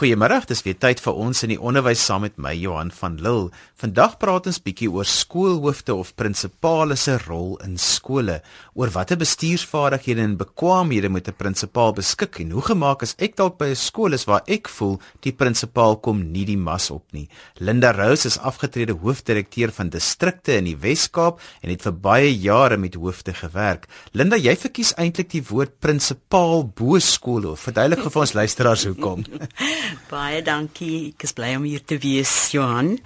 [0.00, 3.50] Goeiemôre, dis weer tyd vir ons in die onderwys saam met my Johan van Lille.
[3.82, 8.38] Vandag praat ons bietjie oor skoolhoofde of prinsipale se rol in skole,
[8.72, 13.58] oor watter bestuursvaardighede en bekwaamhede moet 'n prinsipaal beskik en hoe gemaak as ek dalk
[13.58, 17.28] by 'n skool is waar ek voel die prinsipaal kom nie die mas op nie.
[17.58, 22.78] Linda Rose is afgetrede hoofdirekteur van distrikte in die Wes-Kaap en het vir baie jare
[22.78, 23.86] met hoofde gewerk.
[24.12, 27.54] Linda, jy verkies eintlik die woord prinsipaal bo skool.
[27.56, 29.24] Verduidelik vir ons luisteraars hoekom.
[30.10, 31.12] Baie dankie.
[31.14, 32.96] Ek is bly om hier te wees, Johan.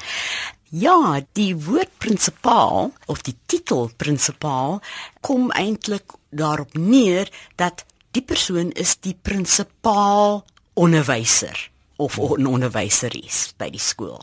[0.75, 4.81] Ja, die woord prinsipaal of die titel prinsipaal
[5.25, 7.85] kom eintlik daarop neer dat
[8.17, 10.43] die persoon is die prinsipaal
[10.75, 14.21] onderwyser of 'n onderwyseres by die skool.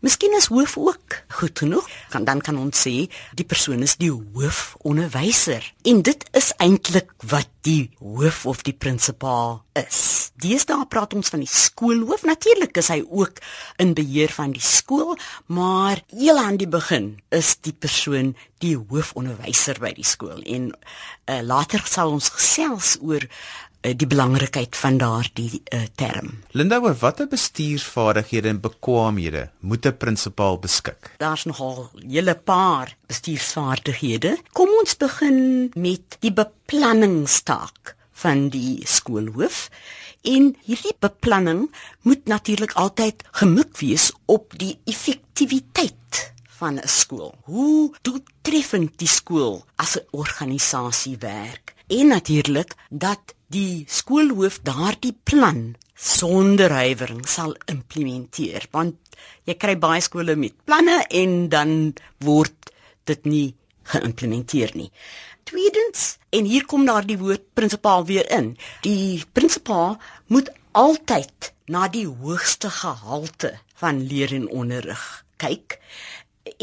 [0.00, 1.88] Miskien is hoof ook goed genoeg.
[2.08, 2.94] Kan dan kan ons sê
[3.36, 5.72] die persoon is die hoofonderwyser.
[5.84, 10.00] En dit is eintlik wat die hoof of die prinsipaal is.
[10.40, 12.24] Deesdae praat ons van die skoolhoof.
[12.28, 13.40] Natuurlik is hy ook
[13.82, 15.16] in beheer van die skool,
[15.46, 20.40] maar heel aan die begin is die persoon die hoofonderwyser by die skool.
[20.44, 23.26] En uh, later sal ons gesels oor
[23.80, 26.34] Eh, die belangrikheid van daardie uh, term.
[26.52, 31.14] Linda, oor watter bestuursvaardighede en bekwaamhede moet 'n prinsipaal beskik?
[31.16, 34.36] Daar's nogal 'n hele paar bestuursvaardighede.
[34.52, 39.68] Kom ons begin met die beplanningstaak van die skoolhoof.
[40.22, 41.70] En hierdie beplanning
[42.04, 47.34] moet natuurlik altyd gemik wees op die effektiwiteit van 'n skool.
[47.44, 55.74] Hoe doeltreffend die skool as 'n organisasie werk en natuurlik dat die skoolhoof daardie plan
[55.94, 58.96] sonder huiwering sal implementeer want
[59.44, 62.72] jy kry baie skole met planne en dan word
[63.04, 64.90] dit nie geïmplementeer nie.
[65.50, 68.52] Tweedens en hier kom daar die woord prinsipaal weer in.
[68.86, 69.96] Die prinsipaal
[70.30, 75.02] moet altyd na die hoogste gehalte van leer en onderrig
[75.42, 75.80] kyk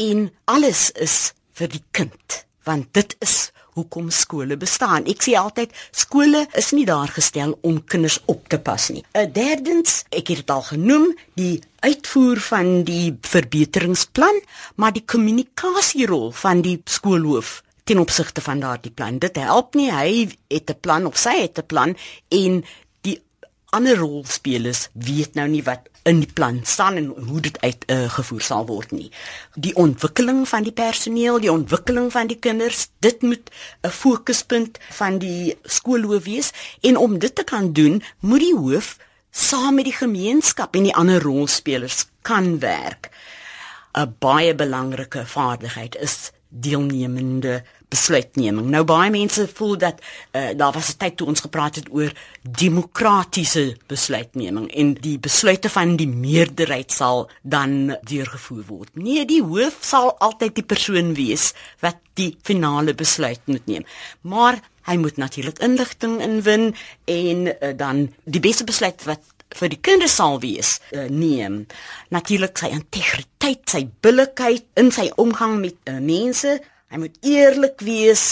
[0.00, 3.36] en alles is vir die kind want dit is
[3.76, 5.06] hoekom skole bestaan.
[5.08, 9.04] Ek sê altyd skole is nie daar gestel om kinders op te pas nie.
[9.14, 14.42] 'n Derdens, ek het dit al genoem, die uitvoer van die verbeteringsplan,
[14.76, 19.18] maar die kommunikasierol van die skoolhoof ten opsigte van daardie plan.
[19.18, 21.96] Dit help nie hy het 'n plan of sy het 'n plan
[22.28, 22.64] en
[23.00, 23.22] die
[23.70, 28.44] ander rolspelers weet nou nie wat in die plan staan en hoe dit uitgevoer uh,
[28.44, 29.10] sal word nie.
[29.54, 33.50] Die ontwikkeling van die personeel, die ontwikkeling van die kinders, dit moet
[33.82, 38.96] 'n fokuspunt van die skoolhoof wees en om dit te kan doen, moet die hoof
[39.30, 43.10] saam met die gemeenskap en die ander rolspelers kan werk.
[43.92, 48.68] 'n Baie belangrike vaardigheid is deelnemende besluitneming.
[48.68, 52.12] Nou baie mense voel dat uh, daar was 'n tyd toe ons gepraat het oor
[52.42, 58.90] demokratiese besluitneming en die besluite van die meerderheid sal dan deurgevoer word.
[58.92, 63.84] Nee, die hoof sal altyd die persoon wees wat die finale besluit moet neem.
[64.20, 69.20] Maar hy moet natuurlik inligting inwin en uh, dan die beste besluit wat
[69.54, 71.66] vir die kinders sal wees uh, neem
[72.14, 76.58] natuurlik sy integriteit sy billikheid in sy omgang met uh, mense.
[76.88, 78.22] Hy moet eerlik wees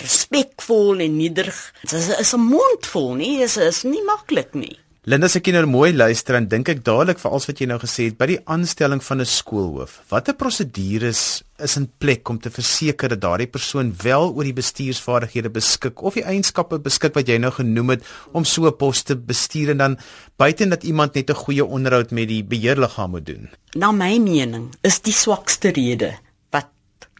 [0.00, 1.58] respekvol en nederig.
[1.82, 5.88] Dit is, 'n mond vol nie is is nie maklik nie Linda se kinders mooi
[5.90, 9.00] luister en dink ek dadelik vir alles wat jy nou gesê het by die aanstelling
[9.02, 9.96] van 'n skoolhoof.
[10.12, 15.50] Watter prosedures is in plek om te verseker dat daardie persoon wel oor die bestuursvaardighede
[15.50, 19.16] beskik of die eienskappe beskik wat jy nou genoem het om so 'n pos te
[19.16, 19.98] bestuur en dan
[20.38, 23.50] buite dat iemand net 'n goeie onderhoud met die beheerliggaam moet doen?
[23.74, 26.14] Na my mening is die swakste rede
[26.52, 26.70] wat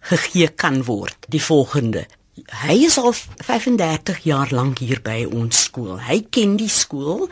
[0.03, 5.99] gegee kan word die volgende: Hy is al 35 jaar lank hier by ons skool.
[6.01, 7.27] Hy ken die skool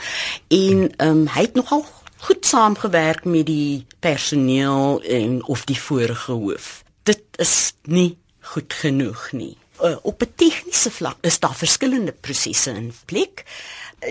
[0.52, 1.86] en ehm um, hy het nogal
[2.20, 6.82] goed saamgewerk met die personeel en of die vorige hoof.
[7.08, 8.18] Dit is nie
[8.52, 9.56] goed genoeg nie.
[9.80, 13.44] Uh, op 'n tegniese vlak is daar verskillende prosesse in plek.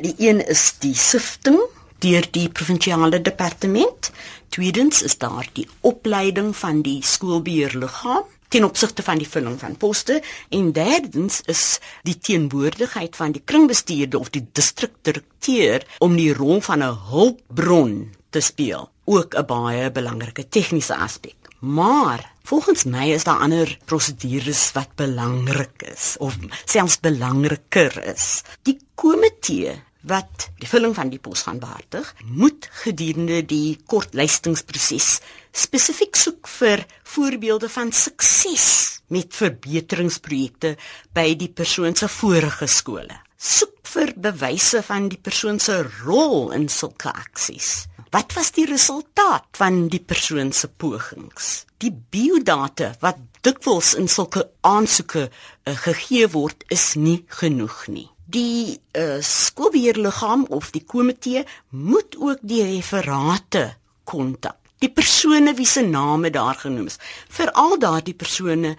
[0.02, 1.62] Die een is die sifting
[2.00, 4.12] deur die provinsiale departement.
[4.50, 10.20] Tweedens is daar die opleiding van die skoolbeheerliggaam ten opsigte van die vulling van poste.
[10.50, 16.84] En derdens is die teenwoordigheid van die kringbestuurder of die distrikdirekteur om die rol van
[16.84, 21.36] 'n hulpbron te speel ook 'n baie belangrike tegniese aspek.
[21.60, 28.42] Maar volgens my is daar ander prosedures wat belangrik is of selfs belangriker is.
[28.62, 35.20] Die komitee wat die vulling van die pos gaan behartig, moet gedurende die kortlystingsproses
[35.56, 36.86] spesifiek soek vir
[37.16, 38.68] voorbeelde van sukses
[39.14, 40.76] met verbeteringsprojekte
[41.16, 43.18] by die persoon se vorige skole.
[43.40, 47.88] soek vir bewyse van die persoon se rol in sulke aksies.
[48.12, 51.66] Wat was die resultaat van die persoon se pogings?
[51.80, 58.10] Die biodata wat dikwels in sulke aansoeke uh, gegee word, is nie genoeg nie.
[58.30, 63.64] Die uh, skoolbeheerliggaam of die komitee moet ook die referate
[64.04, 64.58] kontak.
[64.80, 68.76] Die persone wie se name daar genoem is, veral daardie persone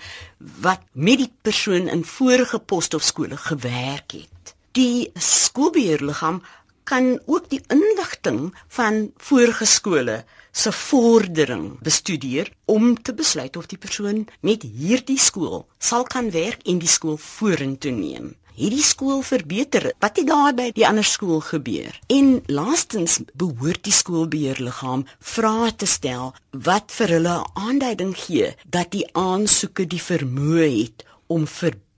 [0.64, 4.55] wat met die persoon in vorige poste of skole gewerk het.
[4.79, 6.41] Die skoolbeheerliggaam
[6.85, 13.79] kan ook die inligting van vorige skole se vordering bestudeer om te besluit of die
[13.79, 18.32] persoon met hierdie skool sal kan werk en die skool vorentoe neem.
[18.61, 21.95] Hierdie skool verbeter wat het daar by die ander skool gebeur?
[22.12, 26.35] En laastens behoort die skoolbeheerliggaam vrae te stel
[26.67, 31.49] wat vir hulle aanduiding gee dat die aansoeke die vermoë het om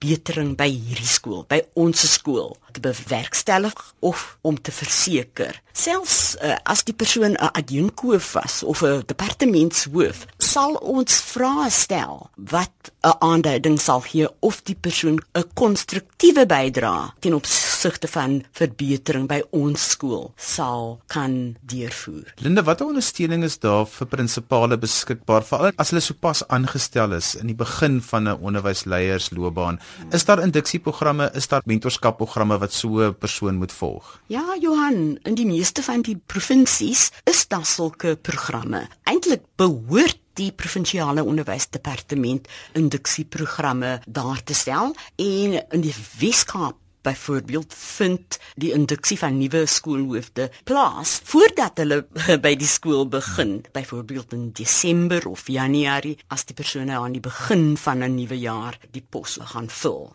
[0.03, 5.59] verbetering by hierdie skool, by ons skool te bewerkstellig of om te verseker.
[5.73, 12.31] Selfs uh, as die persoon 'n adjunkhoof was of 'n departementshoof, sal ons vrae stel
[12.37, 19.29] wat 'n aanduiding sal gee of die persoon 'n konstruktiewe bydrae ten opsigte van verbetering
[19.29, 22.35] by ons skool sal kan deurvoer.
[22.37, 27.47] Linda, watter ondersteuning is daar vir prinsipale beskikbaar veral as hulle sopas aangestel is in
[27.47, 29.81] die begin van 'n onderwysleiersloopbaan?
[30.11, 34.21] Is daar induksieprogramme, is daar mentorskapprogramme wat so 'n persoon moet volg?
[34.27, 38.89] Ja, Johan, in die meeste van die provinsies is daar sulke programme.
[39.03, 48.39] Eintlik behoort die provinsiale onderwysdepartement induksieprogramme daar te stel en in die Weskaap byvoorbeeld vind
[48.55, 52.03] die induksie van nuwe skoolhoofde plaas voordat hulle
[52.47, 57.77] by die skool begin byvoorbeeld in Desember of Januarie as die persone aan die begin
[57.77, 60.11] van 'n nuwe jaar die pos gaan vul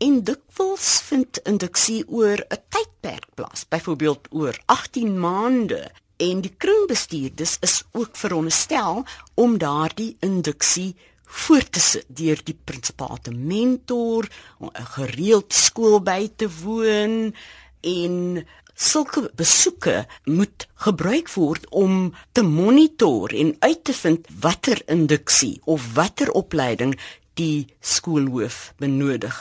[0.00, 5.90] en dikwels vind induksie oor 'n tydperk plaas, byvoorbeeld oor 18 maande.
[6.16, 10.96] En die kringbestuurders is ook veronderstel om daardie induksie
[11.30, 14.28] voort te sit deur die prinsipaal te mentor,
[14.60, 17.34] 'n gereelde skool by te woon
[17.80, 25.60] en sulke besoeke moet gebruik word om te monitor en uit te vind watter induksie
[25.64, 26.96] of watter opleiding
[27.34, 29.36] die skoolhoof benodig.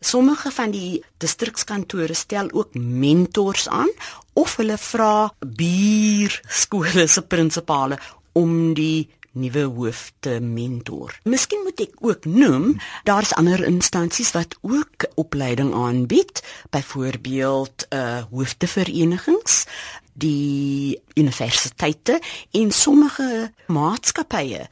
[0.00, 3.90] Sommige van die distrikskantore stel ook mentors aan
[4.32, 7.98] of hulle vra buur skole se prinsipale
[8.32, 11.14] om die nuwe hoof te mentor.
[11.22, 12.74] Miskien moet ek ook noem,
[13.06, 19.64] daar's ander instansies wat ook opleiding aanbied, byvoorbeeld uh hoofdeverenigings,
[20.12, 24.66] die universiteite en sommige maatskappye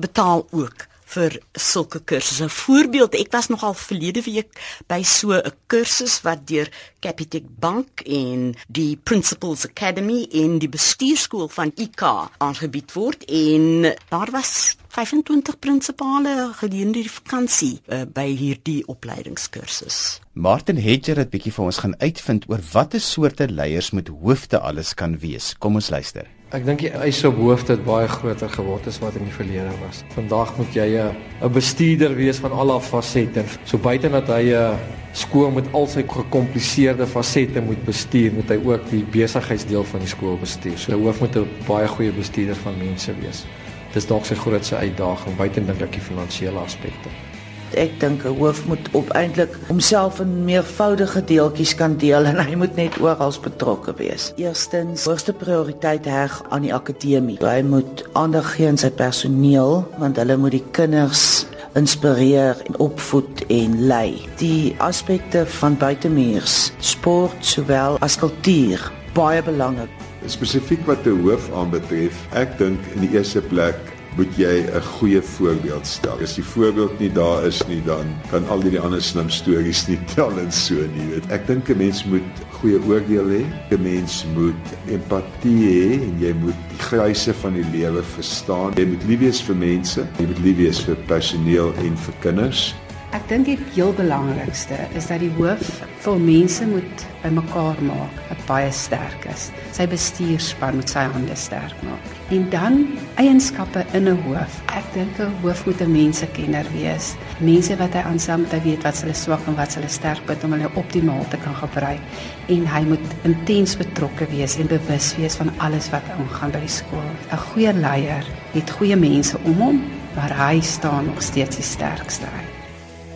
[0.00, 2.44] betaal ook vir sulke kursusse.
[2.44, 4.50] 'n Voorbeeld, ek was nogal verlede week
[4.86, 6.68] by so 'n kursus wat deur
[7.00, 12.02] Capitec Bank en die Principals Academy in die bestuurskool van IK
[12.38, 20.20] aangebied word en daar was 25 prinsipale gedurende die vakansie uh, by hierdie opleidingskursus.
[20.32, 24.94] Martin Hedger het bietjie vir ons gaan uitvind oor watter soorte leiers moet hoofde alles
[24.94, 25.54] kan wees.
[25.58, 26.37] Kom ons luister.
[26.48, 29.68] Ek dink die eise op hoofde het baie groter geword as wat in die verlede
[29.82, 29.98] was.
[30.14, 31.12] Vandag moet jy 'n
[31.44, 33.44] 'n bestuurder wees van al haar fasette.
[33.64, 34.78] So buite dat hy 'n
[35.12, 40.08] skool met al sy gekompliseerde fasette moet bestuur, moet hy ook die besigheidsdeel van die
[40.08, 40.78] skool bestuur.
[40.78, 43.44] So 'n hoof moet 'n baie goeie bestuurder van mense wees.
[43.92, 47.27] Dis dalk sy grootste uitdaging buite dink ek die finansiële aspekte.
[47.74, 52.54] Ek dink 'n hoof moet op eintlik homself in meervoudige deeltjies kan deel en hy
[52.54, 54.32] moet net oral betrokke wees.
[54.36, 57.36] Eerstens, hoogste prioriteit heg aan die akademie.
[57.40, 63.44] Hy moet aandag gee aan sy personeel want hulle moet die kinders inspireer en opvoed
[63.46, 64.16] en lei.
[64.36, 69.92] Die aspekte van buitemuurs, sport sowel as kultuur, baie belangrik.
[70.26, 73.78] Spesifiek wat die hoof aanbetref, ek dink in die eerste plek
[74.18, 76.18] moet jy 'n goeie voorbeeld stel.
[76.22, 79.98] As die voorbeeld nie daar is nie, dan kan al die ander slim stories nie
[80.14, 81.30] tel en so nie, weet.
[81.30, 83.44] Ek dink 'n mens moet goeie oordeel hê.
[83.70, 88.74] 'n Mens moet empatie hê en jy moet die gryse van die lewe verstaan.
[88.74, 92.74] Jy moet lief wees vir mense, jy moet lief wees vir personeel en vir kinders.
[93.16, 95.62] Ek dink die heel belangrikste is dat die hoof
[96.04, 99.46] vir mense moet bymekaar maak wat baie sterk is.
[99.72, 102.10] Sy bestuurspan moet sy hande sterk maak.
[102.36, 102.76] En dan
[103.16, 104.60] eienskappe in 'n hoof.
[104.76, 107.16] Ek dink 'n hoof moet 'n mensekenner wees.
[107.40, 110.52] Mense wat hy aansam moet weet wat hulle swak en wat hulle sterk punt om
[110.52, 112.00] hulle optimaal te kan gebruik.
[112.48, 116.76] En hy moet intens betrokke wees en bewus wees van alles wat aangaan by die
[116.80, 117.10] skool.
[117.32, 119.82] 'n Goeie leier het goeie mense om hom,
[120.14, 122.47] maar hy staan nog steeds die sterkste uit.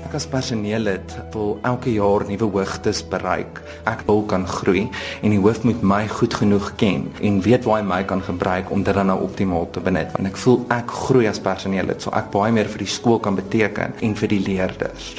[0.03, 3.61] Ek as personeellid wil elke jaar nuwe hoogtes bereik.
[3.89, 4.85] Ek wil kan groei
[5.23, 8.71] en die hoof moet my goed genoeg ken en weet waar hy my kan gebruik
[8.75, 10.11] om dit dan nou optimaal te benut.
[10.17, 13.39] Want ek voel ek groei as personeellid, so ek baie meer vir die skool kan
[13.39, 15.13] beteken en vir die leerders.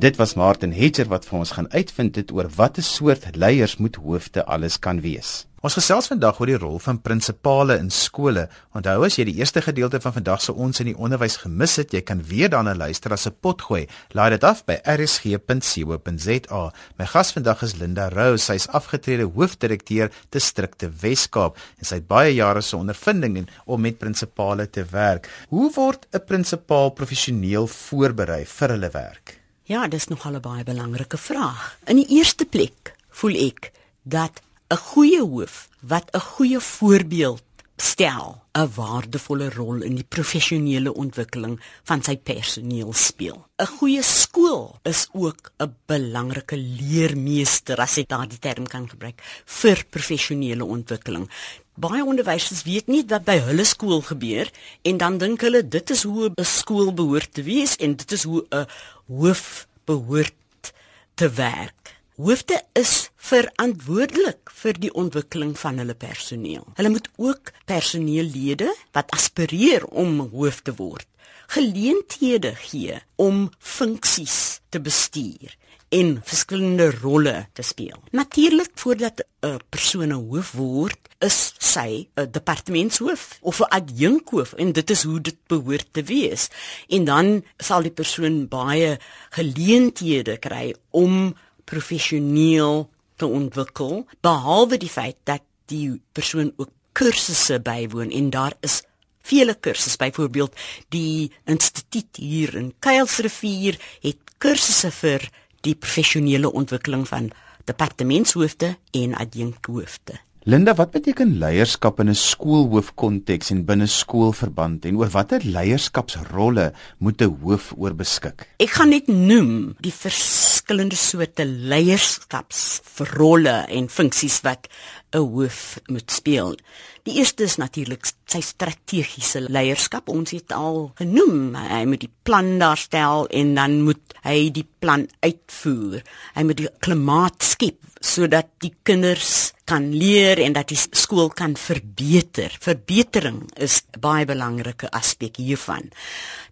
[0.00, 3.98] Dit was Martin Hetcher wat vir ons gaan uitvind het oor watter soort leiers moet
[3.98, 5.49] hoofde alles kan wees.
[5.60, 8.46] Ons gesels vandag oor die rol van prinsipale in skole.
[8.72, 11.92] Onthou as jy die eerste gedeelte van vandag se ons in die onderwys gemis het,
[11.92, 13.84] jy kan weer daarna luister as 'n potgooi.
[14.16, 16.62] Laai dit af by rsg.co.za.
[16.96, 18.44] My gas vandag is Linda Rose.
[18.44, 23.80] Sy is afgetrede hoofdirekteur distrikte Wes-Kaap en sy het baie jare se ondervinding in om
[23.80, 25.28] met prinsipale te werk.
[25.50, 29.40] Hoe word 'n prinsipaal professioneel voorberei vir hulle werk?
[29.64, 31.76] Ja, dis nog 'n baie belangrike vraag.
[31.84, 33.72] In die eerste plek voel ek
[34.04, 34.40] dat
[34.70, 37.42] 'n goeie hoof wat 'n goeie voorbeeld
[37.76, 43.38] stel, 'n waardevolle rol in die professionele ontwikkeling van sy personeel speel.
[43.58, 49.84] 'n Goeie skool is ook 'n belangrike leermeester as ek daardie term kan gebruik vir
[49.90, 51.30] professionele ontwikkeling.
[51.74, 54.50] Baie onderwysers weet nie wat by hulle skool gebeur
[54.82, 58.22] en dan dink hulle dit is hoe 'n skool behoort te wees en dit is
[58.22, 58.66] hoe 'n
[59.06, 60.72] hoof behoort
[61.14, 61.99] te werk.
[62.20, 66.66] Hoofde is verantwoordelik vir die ontwikkeling van hulle personeel.
[66.76, 71.06] Hulle moet ook personeellede wat aspireer om hoof te word,
[71.54, 75.56] geleenthede gee om funksies te bestuur
[75.96, 77.96] en verskillende rolle te speel.
[78.12, 84.72] Natuurlik voordat 'n persoon 'n hoof word, is sy 'n departementshoof of 'n adjunkhoof en
[84.72, 86.48] dit is hoe dit behoort te wees.
[86.88, 88.98] En dan sal die persoon baie
[89.30, 91.34] geleenthede kry om
[91.70, 92.88] professioneel
[93.20, 98.80] te ontwikkel behalwe die feit dat die persoon ook kursusse bywoon en daar is
[99.22, 99.98] vele kursusse.
[100.00, 100.56] Byvoorbeeld
[100.88, 105.28] die instituut hier in Kuilsrivier het kursusse vir
[105.66, 107.30] die professionele ontwikkeling van
[107.68, 110.18] departementshoofde en adjunkhoofde
[110.50, 117.22] Linda, wat beteken leierskap in 'n skoolhoofkonteks en binne skoolverband en oor watter leierskapsrolle moet
[117.22, 118.48] 'n hoof oorbeskik?
[118.58, 124.68] Ek gaan net noem die verskillende soorte leierskapsrolle en funksies wat
[125.12, 126.56] 'n hoof moet speel.
[127.02, 130.08] Die eerste is natuurlik sy strategiese leierskap.
[130.08, 135.08] Ons het al genoem, hy moet die plan daarstel en dan moet hy die plan
[135.20, 136.02] uitvoer.
[136.34, 141.52] Hy moet die klimaat skep sodat die kinders kan leer en dat die skool kan
[141.56, 142.56] verbeter.
[142.60, 145.90] Verbetering is 'n baie belangrike aspek hiervan.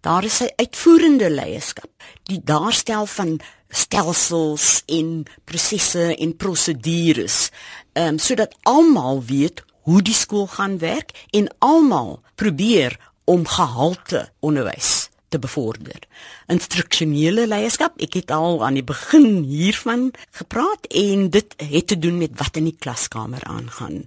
[0.01, 1.91] Daar is sy uitvoerende leierskap,
[2.25, 7.51] die daarstel van stelsels en prosesse en prosedures,
[7.93, 14.29] ehm um, sodat almal weet hoe die skool gaan werk en almal probeer om gehalte
[14.41, 16.01] onderwys te bevorder.
[16.49, 20.09] Instruksionele leierskap, ek het al aan die begin hiervan
[20.39, 24.07] gepraat en dit het te doen met wat in die klaskamer aangaan.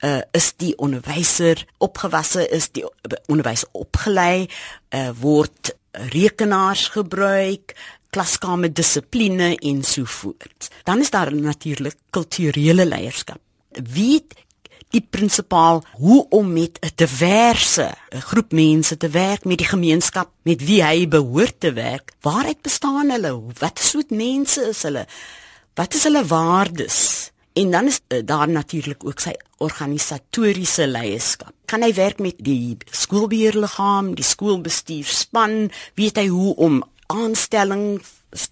[0.00, 2.84] Uh is die onderwyser opgewasse, is die
[3.28, 4.48] onderwys opgelei,
[4.96, 7.76] uh word rekenaars gebruik,
[8.12, 10.68] klaskamer dissipline en so voort.
[10.84, 13.40] Dan is daar natuurlik kulturele leierskap.
[13.72, 14.20] Wie
[14.92, 20.64] die prinsipaal hoe om met 'n diverse groep mense te werk met die gemeenskap met
[20.64, 22.12] wie hy behoort te werk.
[22.20, 23.42] Waaruit bestaan hulle?
[23.58, 25.06] Wat soort mense is hulle?
[25.74, 27.30] Wat is hulle waardes?
[27.52, 31.52] En dan is uh, daar natuurlik ook sy organisatoriese leierskap.
[31.64, 38.02] Kan hy werk met die skoolbeheerliggaam, die skoolbestuurspan, weet hy hoe om aanstelling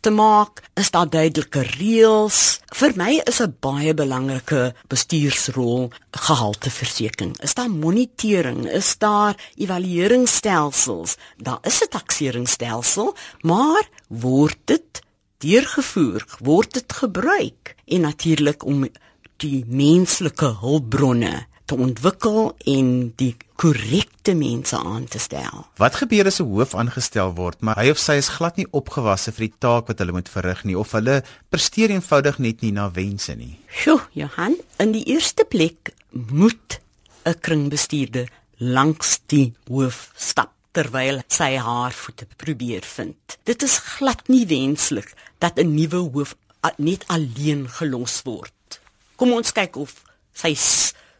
[0.00, 2.61] te maak, is daar duidelike reëls.
[2.76, 7.40] Vir my is 'n baie belangrike bestuursrol gehalteversekering.
[7.40, 8.69] Is daar monitering?
[8.69, 11.16] Is daar evalueringsstelsels?
[11.37, 15.00] Daar is 'n takseringsstelsel, maar word dit
[15.38, 16.25] deurgevoer?
[16.38, 17.75] Word dit gebruik?
[17.87, 18.88] En natuurlik om
[19.37, 22.89] die menslike hulpbronne te ontwikkel en
[23.21, 25.67] die korrekte mense aan te stel.
[25.79, 29.33] Wat gebeur as 'n hoof aangestel word, maar hy of sy is glad nie opgewasse
[29.33, 32.91] vir die taak wat hulle moet verrig nie of hulle presteer eenvoudig net nie na
[32.91, 33.59] wense nie?
[33.69, 36.81] Sjoe, Johan, in die eerste plek moet
[37.25, 43.39] 'n kringbestuurder langs die hoof stap terwyl sy haar voete probeer vind.
[43.45, 46.35] Dit is glad nie wenslik dat 'n nuwe hoof
[46.77, 48.81] net alleen gelos word.
[49.17, 50.55] Kom ons kyk of sy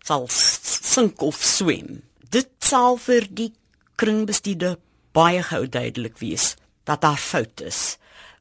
[0.05, 2.03] sal sink of swem.
[2.31, 3.53] Dit sal vir die
[4.01, 4.79] kringbestuurder
[5.13, 6.55] baie gou duidelik wees
[6.89, 7.99] dat daar fout is,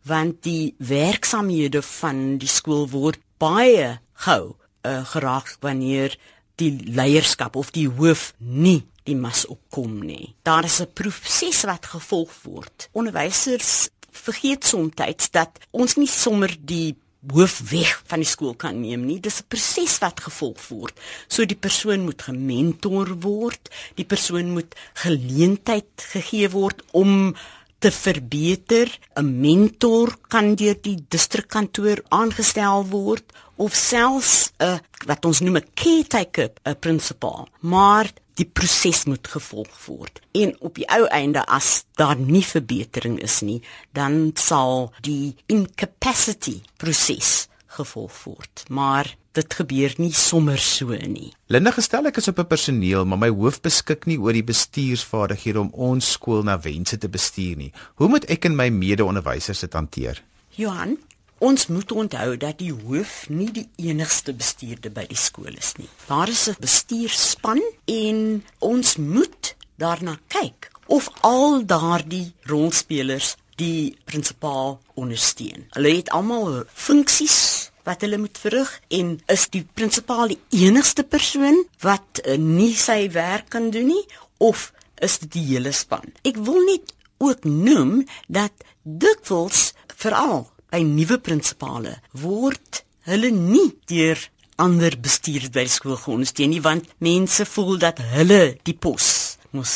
[0.08, 6.16] want die werksamehede van die skool word baie gou uh, geraak wanneer
[6.60, 10.36] die leierskap of die hoof nie die mas opkom nie.
[10.44, 12.90] Daar is 'n proses wat gevolg word.
[12.92, 14.94] Onderwysers vergeet soms
[15.32, 16.96] dat ons nie sommer die
[17.28, 19.20] hoof weg van die skool kan neem nie.
[19.20, 20.96] Dis 'n proses wat gevolg word.
[21.28, 27.36] So die persoon moet gementor word, die persoon moet geleentheid gegee word om
[27.80, 29.00] te verbeter.
[29.16, 35.70] 'n Mentor kan deur die distrikkantoor aangestel word of selfs 'n wat ons noem 'n
[35.74, 37.48] caretaker, 'n principal.
[37.60, 40.22] Maar die proses moet gevolg word.
[40.32, 43.60] En op die ou einde as daar nie verbetering is nie,
[43.94, 48.64] dan sal die incapacity proses gevolg word.
[48.70, 51.32] Maar dit gebeur nie sommer so nie.
[51.54, 55.60] Linda gestel ek is op 'n personeel, maar my hoof beskik nie oor die bestuursvaardighede
[55.60, 57.72] om ons skool na wense te bestuur nie.
[57.96, 60.24] Hoe moet ek en my mede-onderwysers dit hanteer?
[60.50, 60.98] Johan,
[61.40, 65.88] Ons moet onthou dat die hoof nie die enigste bestuurder by die skool is nie.
[66.08, 74.80] Daar is 'n bestuurspan en ons moet daarna kyk of al daardie rolspelers die prinsipaal
[74.94, 75.68] ondersteun.
[75.70, 81.64] Hulle het almal funksies wat hulle moet verrig en is die prinsipaal die enigste persoon
[81.80, 84.06] wat uh, nie sy werk kan doen nie
[84.38, 86.12] of is dit die hele span?
[86.24, 88.52] Ek wil net ook noem dat
[88.84, 94.20] dikwels veral by nuwe prinsipale word hulle nie deur
[94.60, 99.76] ander bestuurders by skool geondersteun nie want mense voel dat hulle die pos moes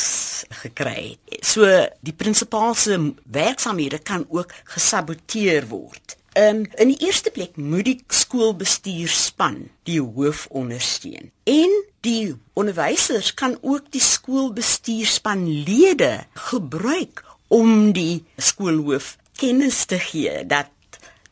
[0.62, 1.44] gekry het.
[1.44, 1.64] So
[2.04, 6.16] die prinsipaal se werksamehede kan ook gesaboteer word.
[6.34, 11.30] Um, in die eerste plek moet die skoolbestuurspan die hoof ondersteun.
[11.46, 11.70] En
[12.02, 17.22] die onderwysers kan ook die skoolbestuurspanlede gebruik
[17.54, 20.73] om die skoolhoof kennis te gee dat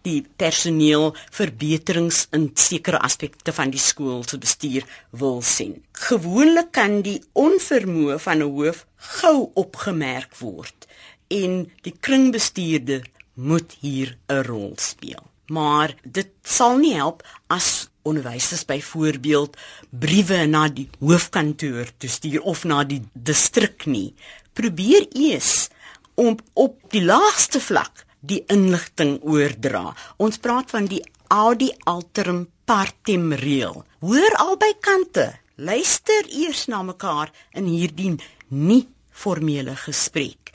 [0.06, 5.78] die personeel verbeterings in sekere aspekte van die skool se bestuur wil sien.
[6.08, 10.86] Gewoonlik kan die onvermoë van 'n hoof gou opgemerk word
[11.28, 15.24] en die kringbestuurder moet hier 'n rol speel.
[15.46, 19.56] Maar dit sal nie help as onderwysers byvoorbeeld
[19.90, 24.14] briewe na die hoofkantoor toe stuur of na die distrik nie.
[24.52, 25.68] Probeer eers
[26.14, 29.90] om op die laagste vlak die inligting oordra.
[30.22, 33.82] Ons praat van die audi alterum partem reël.
[34.00, 35.32] Hoor albei kante.
[35.56, 38.14] Luister eers na mekaar in hierdie
[38.48, 40.52] nie formele gesprek.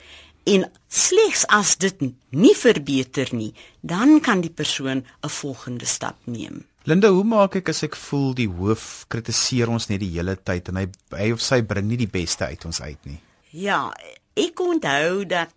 [0.48, 2.00] En slegs as dit
[2.32, 6.64] nie verbeter nie, dan kan die persoon 'n volgende stap neem.
[6.84, 10.68] Linda, hoe maak ek as ek voel die hoof kritiseer ons net die hele tyd
[10.68, 13.18] en hy hy of sy bring nie die beste uit ons uit nie?
[13.50, 13.92] Ja,
[14.32, 15.52] ek onthou dat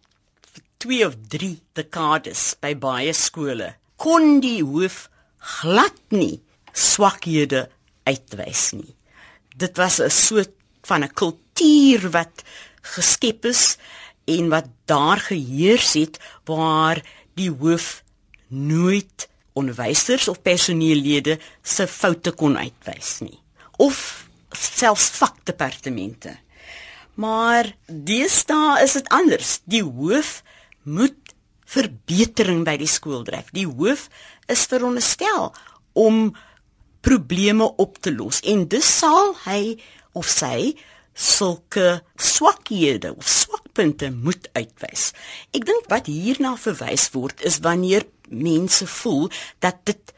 [0.82, 3.68] 2 of 3 dekades by baie skole
[4.02, 5.04] kon die hoof
[5.62, 6.42] glad nie
[6.74, 7.68] swakhede
[8.10, 8.96] uitwys nie.
[9.54, 10.54] Dit was 'n soort
[10.90, 12.44] van 'n kultuur wat
[12.82, 13.78] geskep is
[14.26, 17.02] en wat daar geheers het waar
[17.36, 18.04] die hoof
[18.48, 23.40] nooit onderwysers of personeellede se foute kon uitwys nie
[23.78, 26.38] of selfs vakdepartemente.
[27.14, 29.60] Maar deesdae is dit anders.
[29.64, 30.42] Die hoof
[30.84, 31.36] moet
[31.72, 33.52] verbetering by die skool dryf.
[33.56, 34.08] Die hoof
[34.52, 35.52] is veronderstel
[35.94, 36.32] om
[37.02, 39.80] probleme op te los en dis sal hy
[40.18, 40.74] of sy
[41.18, 45.12] sulke swakhede of swakpunte moet uitwys.
[45.56, 50.14] Ek dink wat hierna verwys word is wanneer mense voel dat dit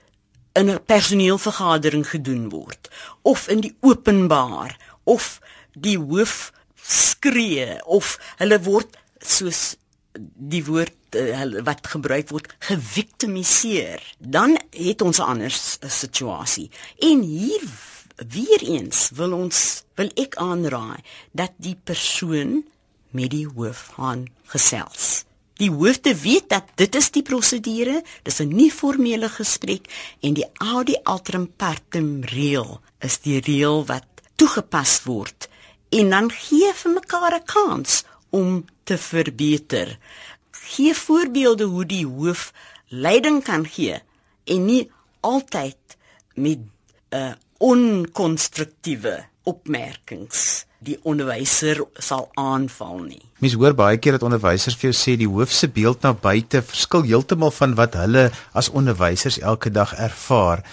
[0.53, 2.89] in 'n personeelvergadering gedoen word
[3.21, 5.39] of in die openbaar of
[5.73, 9.75] die hoof skree of hulle word soos
[10.19, 15.53] die woord uh, wat gebruik word geviktimiseer dan het ons 'n ander
[15.87, 16.69] situasie.
[16.99, 17.61] En hier
[18.27, 22.63] weer eens wil ons wil ek aanraai dat die persoon
[23.09, 25.25] met die hoof gaan gesels.
[25.61, 29.85] Die hoof te weet dat dit is die prosedure dis 'n nie formele gesprek
[30.21, 35.49] en die audi alterum partem reël is die reël wat toegepas word.
[35.89, 39.97] En dan gee vir mekaar 'n kans om te verbeter.
[40.73, 42.49] Gee voorbeelde hoe die hoof
[42.89, 44.01] leiding kan gee
[44.49, 44.89] en nie
[45.21, 45.97] altyd
[46.33, 53.21] met 'n uh, onkonstruktiewe opmerkings die onderwyser sal aanval nie.
[53.43, 56.61] Mens hoor baie keer dat onderwysers vir jou sê die hoof se beeld na buite
[56.61, 60.63] verskil heeltemal van wat hulle as onderwysers elke dag ervaar.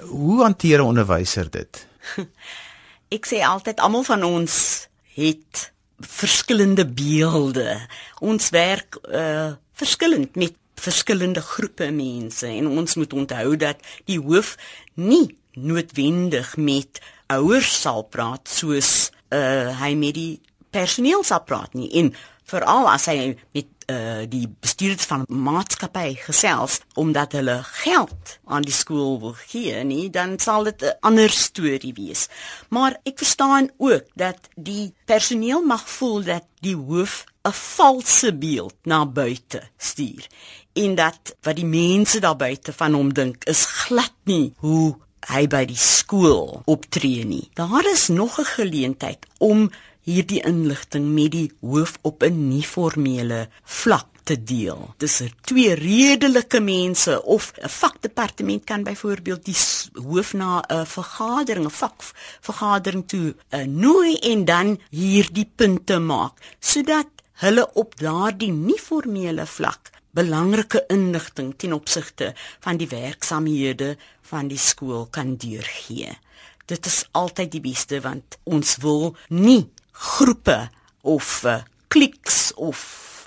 [0.00, 1.86] Hoe hanteer 'n onderwyser dit?
[3.16, 7.80] Ek sê altyd almal van ons het verskillende beelde.
[8.20, 14.56] Ons werk uh verskillend met verskillende groepe mense en ons moet onthou dat die hoof
[14.94, 17.00] nie noodwendig met
[17.32, 22.12] ouers sal praat soos uh hy met die personeel sal praat nie en
[22.50, 28.74] veral as hy met uh, die bestuurders van maatskappy gesels omdat hulle geld aan die
[28.74, 32.28] skool wil gee nie dan sal dit 'n ander storie wees
[32.68, 38.76] maar ek verstaan ook dat die personeel mag voel dat die hoof 'n valse beeld
[38.84, 40.26] na buite stuur
[40.72, 44.96] en dat wat die mense daar buite van hom dink is glad nie hoe
[45.28, 47.50] hy by die skool optree nie.
[47.54, 49.70] Daar is nog 'n geleentheid om
[50.10, 54.94] hierdie inligting met die hoof op 'n nie formele vlak te deel.
[54.98, 59.60] Dis twee redelike mense of 'n vakdepartement kan byvoorbeeld die
[60.02, 67.08] hoof na 'n vergadering, 'n vakvergadering toe uh, nooi en dan hierdie punte maak sodat
[67.32, 74.58] hulle op daardie nie formele vlak belangrike inligting ten opsigte van die werksamehede van die
[74.58, 76.18] skool kan deurgee.
[76.66, 79.70] Dit is altyd die beste want ons wil nie
[80.00, 80.70] groepe
[81.02, 81.60] of uh,
[81.92, 82.80] kliks of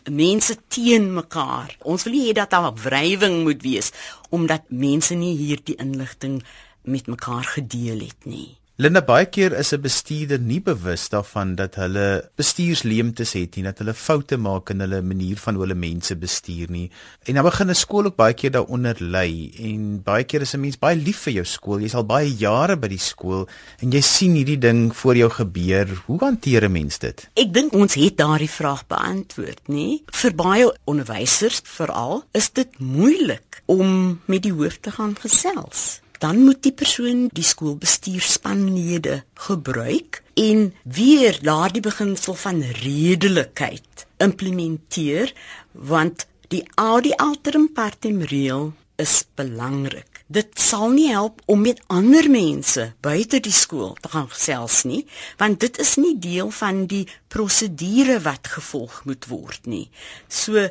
[0.09, 1.75] mense teen mekaar.
[1.87, 3.91] Ons wil nie hê dat daar wrywing moet wees
[4.33, 6.41] omdat mense nie hierdie inligting
[6.83, 8.57] met mekaar gedeel het nie.
[8.81, 13.77] Linda baie keer is 'n bestuurder nie bewus daarvan dat hulle bestuursleemtes het nie, dat
[13.77, 16.89] hulle foute maak in hulle manier van hoe hulle mense bestuur nie.
[17.27, 20.59] En dan begin 'n skool ook baie keer daaronder ly en baie keer is 'n
[20.59, 21.79] mens baie lief vir jou skool.
[21.79, 23.47] Jy's al baie jare by die skool
[23.79, 25.87] en jy sien hierdie ding voor jou gebeur.
[26.05, 27.29] Hoe hanteer 'n mens dit?
[27.35, 30.01] Ek dink ons het daardie vraag beantwoord, nê?
[30.11, 36.43] Vir baie onderwysers veral is dit moeilik om met die hoof te gaan gesels dan
[36.43, 45.33] moet die persoon die skoolbestuurspanlede gebruik en weer daardie beginsel van redelikheid implementeer
[45.71, 50.23] want die audi alterum partem reël is belangrik.
[50.27, 55.03] Dit sal nie help om met ander mense buite die skool te gaan gesels nie,
[55.41, 59.89] want dit is nie deel van die prosedure wat gevolg moet word nie.
[60.29, 60.69] So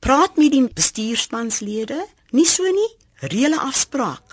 [0.00, 1.98] praat met die bestuurspanslede,
[2.32, 2.92] nie so nie,
[3.28, 4.23] reële afspraak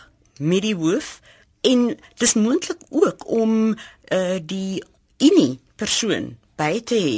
[0.42, 1.20] met die hoof
[1.68, 3.76] en dis moontlik ook om
[4.12, 4.84] uh die
[5.22, 7.18] unie persoon by te hê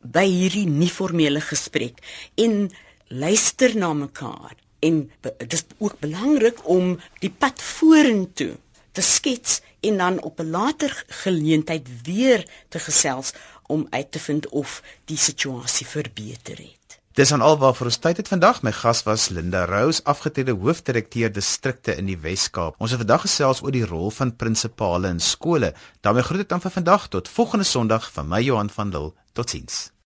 [0.00, 2.00] by hierdie nie formele gesprek
[2.40, 2.70] en
[3.08, 8.54] luister na mekaar en dit is ook belangrik om die pad vorentoe
[8.92, 13.32] te skets en dan op 'n later geleentheid weer te gesels
[13.66, 16.77] om uit te vind of die situasie verbeter het.
[17.18, 18.60] Dis aan alwaar ons tyd het vandag.
[18.62, 22.78] My gas was Linda Rose, afgetrede hoofdirekteur distrikte in die Wes-Kaap.
[22.78, 25.74] Ons het vandag gesels oor die rol van prinsipale in skole.
[26.00, 29.14] daarmee groet ek dan vir vandag tot volgende Sondag van my Johan van Dil.
[29.32, 29.97] Totsiens.